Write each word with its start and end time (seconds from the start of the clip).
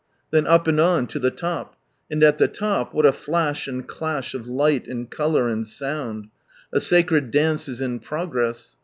Then 0.31 0.47
up, 0.47 0.67
and 0.67 0.79
on, 0.79 1.07
lo 1.13 1.21
the 1.21 1.29
lop. 1.29 1.75
And 2.09 2.23
at 2.23 2.39
the 2.39 2.47
top, 2.47 2.91
what 2.91 3.05
a 3.05 3.13
flash 3.13 3.67
and 3.67 3.87
clash 3.87 4.33
of 4.33 4.47
light, 4.47 4.87
and 4.87 5.07
colour, 5.07 5.47
and 5.47 5.67
sound. 5.67 6.29
A 6.73 6.81
sacred 6.81 7.29
dance 7.29 7.69
is 7.69 7.81
in 7.81 7.99
progress. 7.99 8.75